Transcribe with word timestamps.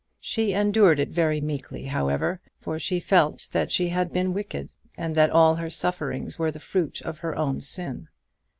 She 0.19 0.53
endured 0.53 0.99
it 0.99 1.09
very 1.09 1.39
meekly, 1.41 1.83
however; 1.83 2.41
for 2.59 2.79
she 2.79 2.99
felt 2.99 3.49
that 3.51 3.69
she 3.69 3.89
had 3.89 4.11
been 4.11 4.33
wicked, 4.33 4.71
and 4.97 5.13
that 5.13 5.29
all 5.29 5.53
her 5.57 5.69
sufferings 5.69 6.39
were 6.39 6.49
the 6.49 6.59
fruit 6.59 7.01
of 7.01 7.19
her 7.19 7.37
own 7.37 7.61
sin. 7.61 8.07